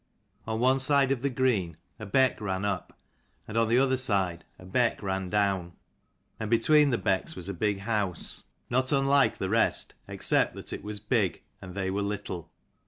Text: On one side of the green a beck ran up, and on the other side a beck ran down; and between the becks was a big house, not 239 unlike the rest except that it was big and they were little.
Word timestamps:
On 0.47 0.59
one 0.59 0.79
side 0.79 1.11
of 1.11 1.21
the 1.21 1.29
green 1.29 1.77
a 1.99 2.07
beck 2.07 2.41
ran 2.41 2.65
up, 2.65 2.97
and 3.47 3.55
on 3.55 3.67
the 3.69 3.77
other 3.77 3.97
side 3.97 4.45
a 4.57 4.65
beck 4.65 5.03
ran 5.03 5.29
down; 5.29 5.73
and 6.39 6.49
between 6.49 6.89
the 6.89 6.97
becks 6.97 7.35
was 7.35 7.47
a 7.47 7.53
big 7.53 7.77
house, 7.81 8.45
not 8.71 8.87
239 8.87 9.01
unlike 9.03 9.37
the 9.37 9.47
rest 9.49 9.93
except 10.07 10.55
that 10.55 10.73
it 10.73 10.83
was 10.83 10.99
big 10.99 11.43
and 11.61 11.75
they 11.75 11.91
were 11.91 12.01
little. 12.01 12.51